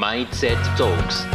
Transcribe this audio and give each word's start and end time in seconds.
Mindset 0.00 0.58
Talks. 0.76 1.26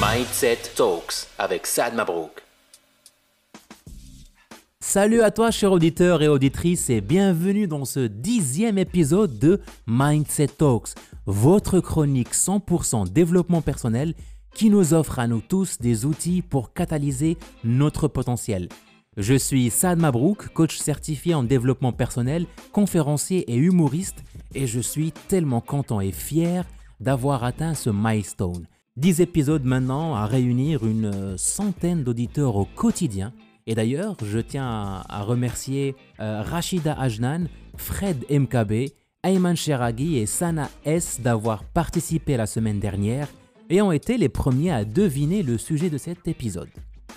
Mindset 0.00 0.58
Talks 0.76 1.26
avec 1.36 1.66
Sad 1.66 1.96
Mabrouk. 1.96 2.44
Salut 4.78 5.22
à 5.22 5.32
toi, 5.32 5.50
chers 5.50 5.72
auditeurs 5.72 6.22
et 6.22 6.28
auditrices, 6.28 6.90
et 6.90 7.00
bienvenue 7.00 7.66
dans 7.66 7.84
ce 7.84 8.06
dixième 8.06 8.78
épisode 8.78 9.40
de 9.40 9.60
Mindset 9.88 10.46
Talks, 10.58 10.90
votre 11.26 11.80
chronique 11.80 12.32
100% 12.32 13.12
développement 13.12 13.62
personnel 13.62 14.14
qui 14.54 14.70
nous 14.70 14.94
offre 14.94 15.18
à 15.18 15.26
nous 15.26 15.40
tous 15.40 15.78
des 15.80 16.04
outils 16.04 16.40
pour 16.40 16.72
catalyser 16.72 17.36
notre 17.64 18.06
potentiel. 18.06 18.68
Je 19.16 19.32
suis 19.32 19.70
Saad 19.70 19.98
Mabrouk, 19.98 20.48
coach 20.48 20.76
certifié 20.76 21.32
en 21.34 21.42
développement 21.42 21.92
personnel, 21.92 22.44
conférencier 22.72 23.50
et 23.50 23.56
humoriste, 23.56 24.22
et 24.54 24.66
je 24.66 24.78
suis 24.78 25.10
tellement 25.10 25.62
content 25.62 26.02
et 26.02 26.12
fier 26.12 26.66
d'avoir 27.00 27.42
atteint 27.42 27.72
ce 27.72 27.88
milestone. 27.88 28.66
10 28.96 29.22
épisodes 29.22 29.64
maintenant 29.64 30.14
à 30.14 30.26
réunir 30.26 30.86
une 30.86 31.38
centaine 31.38 32.04
d'auditeurs 32.04 32.56
au 32.56 32.66
quotidien. 32.66 33.32
Et 33.66 33.74
d'ailleurs, 33.74 34.16
je 34.22 34.38
tiens 34.38 35.02
à 35.08 35.22
remercier 35.22 35.96
euh, 36.20 36.42
Rachida 36.42 36.92
Ajnan, 36.92 37.46
Fred 37.76 38.26
MKB, 38.30 38.90
Ayman 39.24 39.56
Cheraghi 39.56 40.18
et 40.18 40.26
Sana 40.26 40.68
S 40.84 41.22
d'avoir 41.22 41.64
participé 41.64 42.36
la 42.36 42.46
semaine 42.46 42.80
dernière 42.80 43.28
et 43.70 43.80
ont 43.80 43.92
été 43.92 44.18
les 44.18 44.28
premiers 44.28 44.72
à 44.72 44.84
deviner 44.84 45.42
le 45.42 45.56
sujet 45.56 45.88
de 45.88 45.98
cet 45.98 46.28
épisode. 46.28 46.68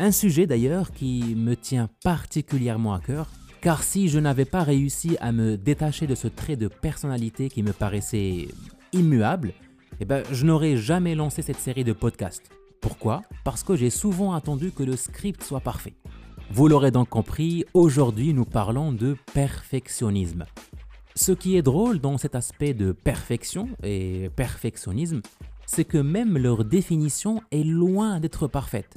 Un 0.01 0.13
sujet 0.13 0.47
d'ailleurs 0.47 0.91
qui 0.91 1.35
me 1.35 1.57
tient 1.57 1.89
particulièrement 2.05 2.93
à 2.93 3.01
cœur, 3.01 3.29
car 3.59 3.83
si 3.83 4.07
je 4.07 4.17
n'avais 4.17 4.45
pas 4.45 4.63
réussi 4.63 5.17
à 5.19 5.33
me 5.33 5.57
détacher 5.57 6.07
de 6.07 6.15
ce 6.15 6.29
trait 6.29 6.55
de 6.55 6.69
personnalité 6.69 7.49
qui 7.49 7.63
me 7.63 7.73
paraissait 7.73 8.47
immuable, 8.93 9.51
eh 9.99 10.05
ben, 10.05 10.23
je 10.31 10.45
n'aurais 10.45 10.77
jamais 10.77 11.15
lancé 11.15 11.41
cette 11.41 11.59
série 11.59 11.83
de 11.83 11.91
podcasts. 11.91 12.49
Pourquoi? 12.79 13.23
Parce 13.43 13.61
que 13.61 13.75
j'ai 13.75 13.89
souvent 13.89 14.31
attendu 14.31 14.71
que 14.71 14.83
le 14.83 14.95
script 14.95 15.43
soit 15.43 15.59
parfait. 15.59 15.95
Vous 16.49 16.69
l'aurez 16.69 16.91
donc 16.91 17.09
compris, 17.09 17.65
aujourd'hui 17.73 18.33
nous 18.33 18.45
parlons 18.45 18.93
de 18.93 19.17
perfectionnisme. 19.33 20.45
Ce 21.13 21.33
qui 21.33 21.57
est 21.57 21.61
drôle 21.61 21.99
dans 21.99 22.17
cet 22.17 22.35
aspect 22.35 22.73
de 22.73 22.93
perfection 22.93 23.67
et 23.83 24.29
perfectionnisme, 24.37 25.19
c'est 25.65 25.83
que 25.83 25.97
même 25.97 26.37
leur 26.37 26.63
définition 26.63 27.41
est 27.51 27.65
loin 27.65 28.21
d'être 28.21 28.47
parfaite. 28.47 28.95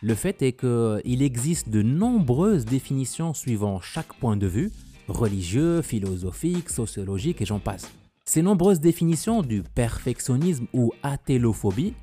Le 0.00 0.14
fait 0.14 0.42
est 0.42 0.52
qu'il 0.52 1.22
existe 1.22 1.70
de 1.70 1.82
nombreuses 1.82 2.64
définitions 2.64 3.34
suivant 3.34 3.80
chaque 3.80 4.14
point 4.14 4.36
de 4.36 4.46
vue, 4.46 4.70
religieux, 5.08 5.82
philosophique, 5.82 6.70
sociologique 6.70 7.42
et 7.42 7.46
j'en 7.46 7.58
passe. 7.58 7.90
Ces 8.24 8.42
nombreuses 8.42 8.78
définitions 8.78 9.42
du 9.42 9.62
perfectionnisme 9.62 10.66
ou 10.72 10.92
athélophobie 11.02 11.94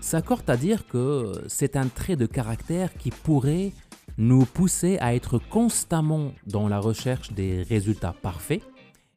s'accordent 0.00 0.48
à 0.48 0.56
dire 0.56 0.86
que 0.86 1.44
c'est 1.46 1.76
un 1.76 1.88
trait 1.88 2.16
de 2.16 2.24
caractère 2.24 2.94
qui 2.94 3.10
pourrait 3.10 3.72
nous 4.16 4.46
pousser 4.46 4.96
à 5.00 5.14
être 5.14 5.38
constamment 5.38 6.32
dans 6.46 6.68
la 6.68 6.78
recherche 6.78 7.32
des 7.32 7.62
résultats 7.64 8.14
parfaits 8.22 8.62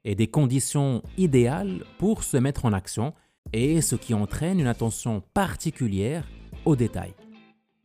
et 0.04 0.16
des 0.16 0.28
conditions 0.28 1.04
idéales 1.18 1.86
pour 2.00 2.24
se 2.24 2.38
mettre 2.38 2.66
en 2.66 2.74
action 2.74 3.14
et 3.54 3.80
ce 3.80 3.96
qui 3.96 4.14
entraîne 4.14 4.60
une 4.60 4.68
attention 4.68 5.24
particulière 5.34 6.28
aux 6.66 6.76
détails. 6.76 7.14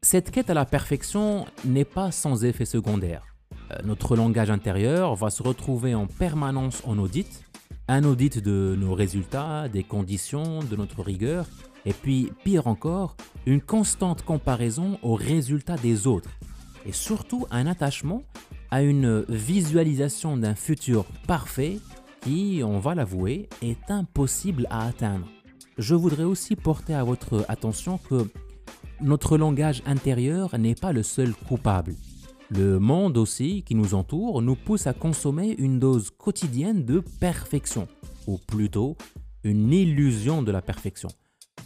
Cette 0.02 0.30
quête 0.30 0.48
à 0.48 0.54
la 0.54 0.64
perfection 0.64 1.44
n'est 1.66 1.84
pas 1.84 2.10
sans 2.10 2.46
effet 2.46 2.64
secondaire. 2.64 3.26
Euh, 3.70 3.76
notre 3.84 4.16
langage 4.16 4.50
intérieur 4.50 5.14
va 5.14 5.28
se 5.28 5.42
retrouver 5.42 5.94
en 5.94 6.06
permanence 6.06 6.82
en 6.86 6.98
audit, 6.98 7.44
un 7.86 8.04
audit 8.04 8.38
de 8.38 8.74
nos 8.78 8.94
résultats, 8.94 9.68
des 9.68 9.84
conditions, 9.84 10.60
de 10.60 10.74
notre 10.74 11.02
rigueur, 11.02 11.46
et 11.84 11.92
puis 11.92 12.32
pire 12.44 12.66
encore, 12.66 13.14
une 13.44 13.60
constante 13.60 14.22
comparaison 14.22 14.98
aux 15.02 15.16
résultats 15.16 15.76
des 15.76 16.06
autres, 16.06 16.30
et 16.86 16.92
surtout 16.92 17.46
un 17.50 17.66
attachement 17.66 18.22
à 18.70 18.82
une 18.82 19.26
visualisation 19.28 20.38
d'un 20.38 20.54
futur 20.54 21.04
parfait 21.26 21.78
qui, 22.22 22.62
on 22.64 22.78
va 22.78 22.94
l'avouer, 22.94 23.50
est 23.60 23.90
impossible 23.90 24.66
à 24.70 24.86
atteindre. 24.86 25.26
Je 25.76 25.94
voudrais 25.94 26.24
aussi 26.24 26.56
porter 26.56 26.94
à 26.94 27.04
votre 27.04 27.44
attention 27.48 27.98
que 27.98 28.26
notre 29.02 29.38
langage 29.38 29.82
intérieur 29.86 30.56
n'est 30.58 30.74
pas 30.74 30.92
le 30.92 31.02
seul 31.02 31.34
coupable. 31.34 31.94
Le 32.50 32.78
monde 32.78 33.16
aussi 33.16 33.62
qui 33.62 33.74
nous 33.74 33.94
entoure 33.94 34.42
nous 34.42 34.56
pousse 34.56 34.86
à 34.86 34.92
consommer 34.92 35.54
une 35.58 35.78
dose 35.78 36.10
quotidienne 36.10 36.84
de 36.84 37.00
perfection, 37.20 37.88
ou 38.26 38.38
plutôt 38.38 38.96
une 39.44 39.72
illusion 39.72 40.42
de 40.42 40.52
la 40.52 40.60
perfection. 40.60 41.08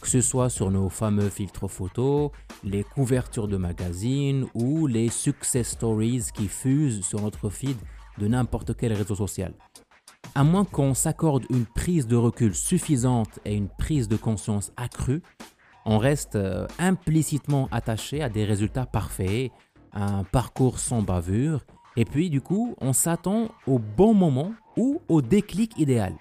Que 0.01 0.09
ce 0.09 0.21
soit 0.21 0.51
sur 0.51 0.71
nos 0.71 0.91
fameux 0.91 1.31
filtres 1.31 1.71
photos, 1.71 2.31
les 2.63 2.85
couvertures 2.85 3.49
de 3.49 3.57
magazines 3.57 4.47
ou 4.55 4.87
les 4.87 5.09
success 5.09 5.71
stories 5.71 6.25
qui 6.35 6.49
fusent 6.49 7.05
sur 7.05 7.23
notre 7.23 7.49
feed 7.49 7.77
de 8.19 8.29
n'importe 8.29 8.77
quel 8.77 8.93
réseau 8.93 9.15
social. 9.15 9.55
À 10.35 10.45
moins 10.45 10.65
qu'on 10.65 10.95
s'accorde 10.95 11.45
une 11.49 11.65
prise 11.65 12.07
de 12.07 12.17
recul 12.17 12.55
suffisante 12.55 13.39
et 13.45 13.55
une 13.55 13.69
prise 13.69 14.09
de 14.09 14.17
conscience 14.17 14.73
accrue, 14.77 15.23
on 15.85 15.99
reste 15.99 16.37
euh, 16.37 16.67
implicitement 16.79 17.69
attaché 17.71 18.23
à 18.23 18.29
des 18.29 18.45
résultats 18.45 18.87
parfaits, 18.87 19.51
à 19.93 20.19
un 20.19 20.25
parcours 20.25 20.79
sans 20.79 21.03
bavure, 21.03 21.65
et 21.97 22.05
puis 22.05 22.31
du 22.31 22.41
coup, 22.41 22.75
on 22.81 22.93
s'attend 22.93 23.49
au 23.67 23.79
bon 23.79 24.15
moment 24.15 24.53
ou 24.77 25.01
au 25.09 25.23
déclic 25.23 25.79
idéal. 25.79 26.15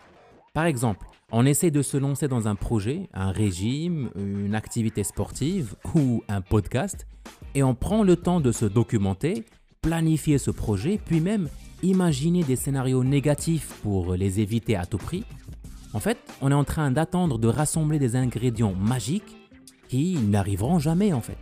Par 0.53 0.65
exemple, 0.65 1.07
on 1.31 1.45
essaie 1.45 1.71
de 1.71 1.81
se 1.81 1.97
lancer 1.97 2.27
dans 2.27 2.47
un 2.47 2.55
projet, 2.55 3.09
un 3.13 3.31
régime, 3.31 4.11
une 4.15 4.53
activité 4.53 5.03
sportive 5.03 5.75
ou 5.95 6.23
un 6.27 6.41
podcast, 6.41 7.07
et 7.55 7.63
on 7.63 7.73
prend 7.73 8.03
le 8.03 8.15
temps 8.15 8.39
de 8.39 8.51
se 8.51 8.65
documenter, 8.65 9.45
planifier 9.81 10.37
ce 10.37 10.51
projet, 10.51 10.99
puis 11.03 11.21
même 11.21 11.49
imaginer 11.81 12.43
des 12.43 12.55
scénarios 12.55 13.03
négatifs 13.03 13.79
pour 13.81 14.13
les 14.13 14.39
éviter 14.39 14.75
à 14.75 14.85
tout 14.85 14.97
prix, 14.97 15.25
en 15.93 15.99
fait, 15.99 16.17
on 16.41 16.49
est 16.49 16.55
en 16.55 16.63
train 16.63 16.89
d'attendre 16.91 17.37
de 17.37 17.47
rassembler 17.47 17.99
des 17.99 18.15
ingrédients 18.15 18.73
magiques 18.73 19.35
qui 19.87 20.15
n'arriveront 20.15 20.79
jamais 20.79 21.13
en 21.13 21.21
fait. 21.21 21.37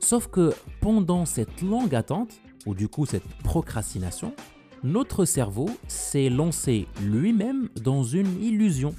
Sauf 0.00 0.28
que 0.28 0.52
pendant 0.80 1.26
cette 1.26 1.62
longue 1.62 1.94
attente, 1.94 2.32
ou 2.66 2.74
du 2.74 2.88
coup 2.88 3.06
cette 3.06 3.26
procrastination, 3.44 4.34
notre 4.82 5.24
cerveau 5.24 5.68
s'est 5.88 6.30
lancé 6.30 6.86
lui-même 7.02 7.68
dans 7.82 8.02
une 8.02 8.42
illusion. 8.42 8.94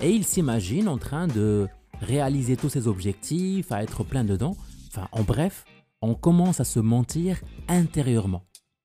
Et 0.00 0.10
il 0.10 0.24
s'imagine 0.24 0.88
en 0.88 0.98
train 0.98 1.26
de 1.26 1.68
réaliser 2.00 2.56
tous 2.56 2.68
ses 2.68 2.86
objectifs, 2.86 3.72
à 3.72 3.82
être 3.82 4.04
plein 4.04 4.24
dedans. 4.24 4.56
Enfin, 4.88 5.08
en 5.12 5.22
bref, 5.22 5.64
on 6.02 6.14
commence 6.14 6.60
à 6.60 6.64
se 6.64 6.78
mentir 6.78 7.40
intérieurement. 7.68 8.42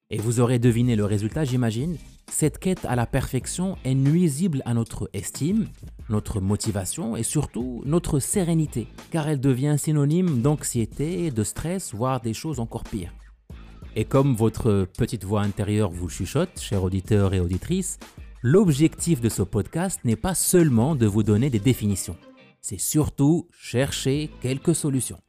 Et 0.10 0.18
vous 0.18 0.40
aurez 0.40 0.60
deviné 0.60 0.96
le 0.96 1.06
résultat, 1.06 1.44
j'imagine. 1.44 1.98
Cette 2.32 2.58
quête 2.58 2.86
à 2.86 2.96
la 2.96 3.06
perfection 3.06 3.78
est 3.84 3.94
nuisible 3.94 4.64
à 4.66 4.74
notre 4.74 5.10
estime, 5.14 5.68
notre 6.10 6.40
motivation 6.40 7.16
et 7.16 7.24
surtout 7.24 7.84
notre 7.86 8.20
sérénité, 8.20 8.88
car 9.12 9.28
elle 9.28 9.42
devient 9.42 9.76
synonyme 9.78 10.42
d'anxiété, 10.42 11.30
de 11.30 11.44
stress, 11.44 11.94
voire 11.94 12.22
des 12.22 12.34
choses 12.34 12.60
encore 12.60 12.86
pires. 12.86 13.14
Et 13.96 14.06
comme 14.06 14.34
votre 14.34 14.88
petite 14.98 15.26
voix 15.26 15.42
intérieure 15.42 15.92
vous 15.92 16.10
chuchote, 16.10 16.60
chers 16.60 16.84
auditeurs 16.84 17.34
et 17.34 17.42
auditrices, 17.42 18.00
l'objectif 18.42 19.20
de 19.20 19.30
ce 19.30 19.44
podcast 19.44 20.00
n'est 20.06 20.16
pas 20.16 20.34
seulement 20.34 20.96
de 20.96 21.06
vous 21.06 21.24
donner 21.24 21.50
des 21.50 21.60
définitions, 21.60 22.18
c'est 22.62 22.80
surtout 22.80 23.50
chercher 23.52 24.32
quelques 24.42 24.74
solutions. 24.74 25.20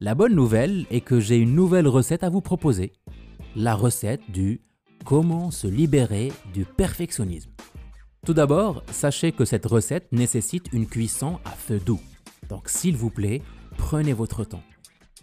La 0.00 0.14
bonne 0.14 0.34
nouvelle 0.34 0.86
est 0.90 1.02
que 1.02 1.20
j'ai 1.20 1.36
une 1.36 1.54
nouvelle 1.54 1.86
recette 1.86 2.24
à 2.24 2.30
vous 2.30 2.40
proposer 2.40 2.94
la 3.56 3.74
recette 3.74 4.22
du 4.30 4.62
comment 5.04 5.50
se 5.50 5.66
libérer 5.66 6.32
du 6.52 6.64
perfectionnisme? 6.64 7.50
Tout 8.26 8.34
d'abord, 8.34 8.82
sachez 8.90 9.32
que 9.32 9.44
cette 9.44 9.66
recette 9.66 10.12
nécessite 10.12 10.66
une 10.72 10.86
cuisson 10.86 11.38
à 11.44 11.50
feu 11.50 11.80
doux. 11.84 12.00
Donc 12.48 12.68
s'il 12.68 12.96
vous 12.96 13.10
plaît, 13.10 13.42
prenez 13.76 14.12
votre 14.12 14.44
temps. 14.44 14.62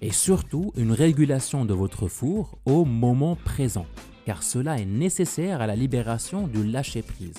Et 0.02 0.12
surtout 0.12 0.72
une 0.76 0.92
régulation 0.92 1.66
de 1.66 1.74
votre 1.74 2.08
four 2.08 2.58
au 2.66 2.86
moment 2.86 3.36
présent, 3.36 3.86
car 4.26 4.44
cela 4.44 4.80
est 4.80 4.86
nécessaire 4.86 5.62
à 5.62 5.68
la 5.68 5.76
libération 5.76 6.48
du 6.48 6.64
lâcher-prise. 6.64 7.38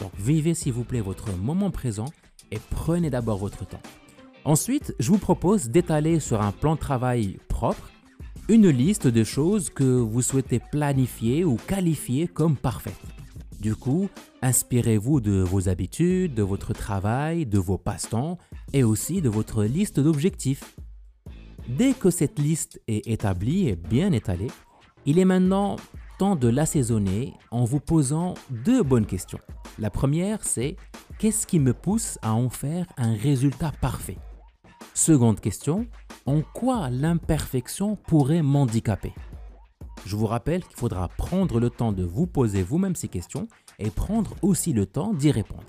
Donc 0.00 0.12
vivez 0.18 0.54
s'il 0.54 0.72
vous 0.72 0.84
plaît 0.84 1.00
votre 1.00 1.36
moment 1.36 1.70
présent 1.70 2.12
et 2.50 2.58
prenez 2.70 3.10
d'abord 3.10 3.38
votre 3.38 3.66
temps. 3.66 3.82
Ensuite, 4.44 4.94
je 4.98 5.10
vous 5.10 5.18
propose 5.18 5.68
d'étaler 5.68 6.18
sur 6.18 6.40
un 6.40 6.52
plan 6.52 6.74
de 6.74 6.80
travail 6.80 7.38
propre 7.48 7.90
une 8.50 8.68
liste 8.68 9.06
de 9.06 9.22
choses 9.22 9.70
que 9.70 9.84
vous 9.84 10.22
souhaitez 10.22 10.58
planifier 10.58 11.44
ou 11.44 11.54
qualifier 11.54 12.26
comme 12.26 12.56
parfaites. 12.56 13.00
Du 13.60 13.76
coup, 13.76 14.08
inspirez-vous 14.42 15.20
de 15.20 15.40
vos 15.40 15.68
habitudes, 15.68 16.34
de 16.34 16.42
votre 16.42 16.72
travail, 16.72 17.46
de 17.46 17.60
vos 17.60 17.78
passe-temps 17.78 18.38
et 18.72 18.82
aussi 18.82 19.22
de 19.22 19.28
votre 19.28 19.62
liste 19.62 20.00
d'objectifs. 20.00 20.76
Dès 21.68 21.92
que 21.92 22.10
cette 22.10 22.40
liste 22.40 22.80
est 22.88 23.06
établie 23.06 23.68
et 23.68 23.76
bien 23.76 24.10
étalée, 24.10 24.50
il 25.06 25.20
est 25.20 25.24
maintenant 25.24 25.76
important 26.20 26.34
de 26.34 26.48
l'assaisonner 26.48 27.34
en 27.52 27.64
vous 27.64 27.78
posant 27.78 28.34
deux 28.50 28.82
bonnes 28.82 29.06
questions. 29.06 29.38
La 29.78 29.90
première, 29.90 30.42
c'est 30.42 30.76
qu'est-ce 31.20 31.46
qui 31.46 31.60
me 31.60 31.72
pousse 31.72 32.18
à 32.20 32.34
en 32.34 32.50
faire 32.50 32.84
un 32.96 33.14
résultat 33.14 33.70
parfait? 33.80 34.18
Seconde 34.94 35.40
question, 35.40 35.86
en 36.26 36.42
quoi 36.42 36.90
l'imperfection 36.90 37.96
pourrait 37.96 38.42
m'handicaper? 38.42 39.12
Je 40.04 40.16
vous 40.16 40.26
rappelle 40.26 40.64
qu'il 40.64 40.76
faudra 40.76 41.08
prendre 41.08 41.60
le 41.60 41.70
temps 41.70 41.92
de 41.92 42.04
vous 42.04 42.26
poser 42.26 42.62
vous-même 42.62 42.96
ces 42.96 43.08
questions 43.08 43.48
et 43.78 43.90
prendre 43.90 44.34
aussi 44.42 44.72
le 44.72 44.86
temps 44.86 45.14
d'y 45.14 45.30
répondre. 45.30 45.62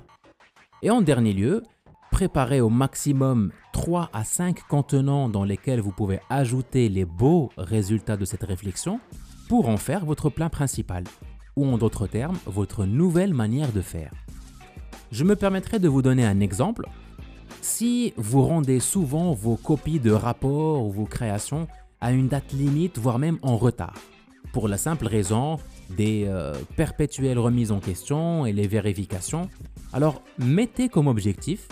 Et 0.81 0.89
en 0.89 1.01
dernier 1.01 1.33
lieu, 1.33 1.63
préparez 2.11 2.61
au 2.61 2.69
maximum 2.69 3.51
3 3.73 4.09
à 4.11 4.23
5 4.23 4.67
contenants 4.67 5.29
dans 5.29 5.43
lesquels 5.43 5.81
vous 5.81 5.91
pouvez 5.91 6.19
ajouter 6.29 6.89
les 6.89 7.05
beaux 7.05 7.51
résultats 7.57 8.17
de 8.17 8.25
cette 8.25 8.43
réflexion 8.43 8.99
pour 9.47 9.69
en 9.69 9.77
faire 9.77 10.05
votre 10.05 10.29
plat 10.29 10.49
principal, 10.49 11.03
ou 11.55 11.65
en 11.65 11.77
d'autres 11.77 12.07
termes, 12.07 12.37
votre 12.45 12.85
nouvelle 12.85 13.33
manière 13.33 13.71
de 13.71 13.81
faire. 13.81 14.11
Je 15.11 15.23
me 15.25 15.35
permettrai 15.35 15.77
de 15.79 15.89
vous 15.89 16.01
donner 16.01 16.25
un 16.25 16.39
exemple. 16.39 16.87
Si 17.61 18.13
vous 18.17 18.43
rendez 18.43 18.79
souvent 18.79 19.33
vos 19.33 19.55
copies 19.55 19.99
de 19.99 20.11
rapports 20.11 20.83
ou 20.83 20.91
vos 20.91 21.05
créations 21.05 21.67
à 22.01 22.11
une 22.11 22.27
date 22.27 22.53
limite, 22.53 22.97
voire 22.97 23.19
même 23.19 23.37
en 23.43 23.55
retard, 23.55 23.93
pour 24.51 24.67
la 24.67 24.77
simple 24.77 25.05
raison 25.05 25.59
des 25.95 26.25
euh, 26.27 26.55
perpétuelles 26.75 27.37
remises 27.37 27.71
en 27.71 27.79
question 27.79 28.47
et 28.47 28.51
les 28.51 28.67
vérifications, 28.67 29.47
alors 29.93 30.23
mettez 30.39 30.89
comme 30.89 31.05
objectif 31.05 31.67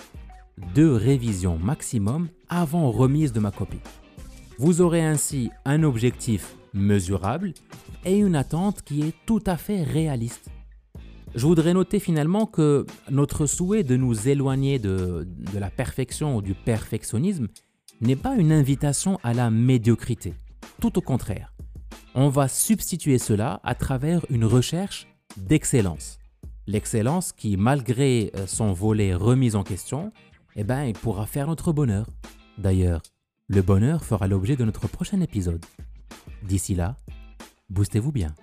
deux 0.75 0.94
révisions 0.94 1.57
maximum 1.57 2.30
avant 2.50 2.91
remise 2.91 3.33
de 3.33 3.39
ma 3.39 3.50
copie. 3.50 3.81
Vous 4.59 4.81
aurez 4.81 5.01
ainsi 5.01 5.50
un 5.65 5.81
objectif 5.81 6.56
mesurable 6.74 7.53
et 8.06 8.18
une 8.18 8.36
attente 8.36 8.83
qui 8.83 9.01
est 9.01 9.15
tout 9.25 9.44
à 9.47 9.57
fait 9.57 9.81
réaliste. 9.81 10.51
Je 11.35 11.45
voudrais 11.45 11.73
noter 11.73 11.99
finalement 11.99 12.45
que 12.45 12.85
notre 13.11 13.45
souhait 13.45 13.83
de 13.83 13.95
nous 13.95 14.27
éloigner 14.27 14.79
de, 14.79 15.27
la 15.53 15.69
perfection 15.69 16.35
ou 16.35 16.41
du 16.41 16.55
perfectionnisme 16.55 17.47
n'est 18.01 18.15
pas 18.15 18.35
une 18.35 18.51
invitation 18.51 19.19
à 19.23 19.33
la 19.33 19.51
médiocrité. 19.51 20.33
Tout 20.81 20.97
au 20.97 21.01
contraire. 21.01 21.53
On 22.15 22.29
va 22.29 22.47
substituer 22.47 23.19
cela 23.19 23.59
à 23.63 23.75
travers 23.75 24.25
une 24.29 24.45
recherche 24.45 25.07
d'excellence. 25.37 26.17
L'excellence 26.65 27.31
qui, 27.31 27.57
malgré 27.57 28.31
euh, 28.35 28.47
son 28.47 28.73
volet 28.73 29.13
remise 29.13 29.55
en 29.55 29.63
question, 29.63 30.11
eh 30.55 30.63
ben, 30.63 30.91
pourra 30.93 31.25
faire 31.25 31.47
notre 31.47 31.71
bonheur. 31.71 32.07
D'ailleurs, 32.57 33.01
le 33.47 33.61
bonheur 33.61 34.03
fera 34.03 34.27
l'objet 34.27 34.55
de 34.55 34.65
notre 34.65 34.87
prochain 34.87 35.21
épisode. 35.21 35.63
D'ici 36.43 36.75
là, 36.75 36.95
boostez-vous 37.69 38.11
bien. 38.11 38.33